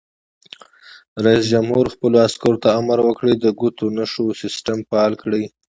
رئیس 1.25 1.43
جمهور 1.53 1.85
خپلو 1.93 2.17
عسکرو 2.27 2.61
ته 2.63 2.69
امر 2.79 2.97
وکړ؛ 3.03 3.25
د 3.43 3.45
ګوتو 3.59 3.85
نښو 3.95 4.25
سیسټم 4.41 4.77
فعال 4.89 5.13
کړئ! 5.23 5.43